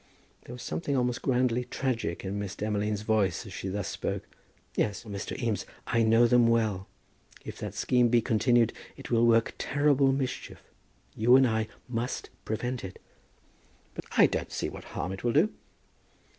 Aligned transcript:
There 0.45 0.53
was 0.55 0.63
something 0.63 0.97
almost 0.97 1.21
grandly 1.21 1.63
tragic 1.63 2.25
in 2.25 2.39
Miss 2.39 2.55
Demolines' 2.55 3.03
voice 3.03 3.45
as 3.45 3.53
she 3.53 3.69
thus 3.69 3.87
spoke. 3.87 4.27
"Yes, 4.75 5.03
Mr. 5.03 5.37
Eames, 5.39 5.63
I 5.85 6.01
know 6.01 6.25
them 6.25 6.47
well. 6.47 6.87
If 7.45 7.59
that 7.59 7.75
scheme 7.75 8.07
be 8.09 8.19
continued, 8.19 8.73
it 8.97 9.11
will 9.11 9.27
work 9.27 9.53
terrible 9.59 10.11
mischief. 10.11 10.63
You 11.15 11.35
and 11.35 11.45
I 11.47 11.67
must 11.87 12.31
prevent 12.45 12.83
it." 12.83 12.99
"But 13.93 14.05
I 14.17 14.25
don't 14.25 14.51
see 14.51 14.69
what 14.69 14.85
harm 14.85 15.11
it 15.11 15.23
will 15.23 15.33
do." 15.33 15.53